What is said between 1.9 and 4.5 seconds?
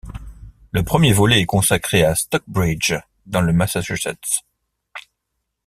à Stockbridge dans le Massachusetts.